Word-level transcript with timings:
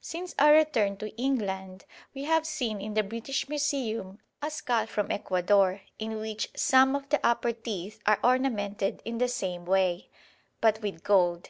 Since 0.00 0.36
our 0.38 0.52
return 0.52 0.96
to 0.98 1.10
England 1.20 1.86
we 2.14 2.22
have 2.22 2.46
seen 2.46 2.80
in 2.80 2.94
the 2.94 3.02
British 3.02 3.48
Museum 3.48 4.20
a 4.40 4.48
skull 4.48 4.86
from 4.86 5.10
Ecuador, 5.10 5.80
in 5.98 6.20
which 6.20 6.50
some 6.54 6.94
of 6.94 7.08
the 7.08 7.18
upper 7.26 7.50
teeth 7.50 7.98
are 8.06 8.20
ornamented 8.22 9.02
in 9.04 9.18
the 9.18 9.26
same 9.26 9.64
way, 9.64 10.08
but 10.60 10.82
with 10.82 11.02
gold. 11.02 11.48